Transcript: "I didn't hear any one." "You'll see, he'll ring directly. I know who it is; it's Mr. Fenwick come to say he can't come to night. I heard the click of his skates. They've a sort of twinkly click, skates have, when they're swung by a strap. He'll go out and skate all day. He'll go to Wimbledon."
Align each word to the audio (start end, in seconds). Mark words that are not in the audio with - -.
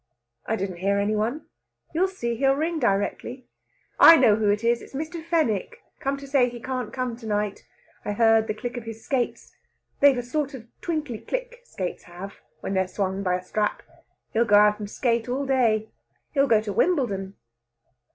"I 0.47 0.55
didn't 0.55 0.77
hear 0.77 0.97
any 0.97 1.15
one." 1.15 1.45
"You'll 1.93 2.07
see, 2.07 2.35
he'll 2.35 2.55
ring 2.55 2.79
directly. 2.79 3.45
I 3.99 4.17
know 4.17 4.35
who 4.35 4.49
it 4.49 4.63
is; 4.63 4.81
it's 4.81 4.95
Mr. 4.95 5.23
Fenwick 5.23 5.83
come 5.99 6.17
to 6.17 6.25
say 6.25 6.49
he 6.49 6.59
can't 6.59 6.91
come 6.91 7.15
to 7.17 7.27
night. 7.27 7.67
I 8.03 8.13
heard 8.13 8.47
the 8.47 8.55
click 8.55 8.77
of 8.77 8.85
his 8.85 9.05
skates. 9.05 9.53
They've 9.99 10.17
a 10.17 10.23
sort 10.23 10.55
of 10.55 10.65
twinkly 10.81 11.19
click, 11.19 11.61
skates 11.65 12.05
have, 12.05 12.37
when 12.61 12.73
they're 12.73 12.87
swung 12.87 13.21
by 13.21 13.35
a 13.35 13.43
strap. 13.43 13.83
He'll 14.33 14.43
go 14.43 14.55
out 14.55 14.79
and 14.79 14.89
skate 14.89 15.29
all 15.29 15.45
day. 15.45 15.89
He'll 16.31 16.47
go 16.47 16.61
to 16.61 16.73
Wimbledon." 16.73 17.35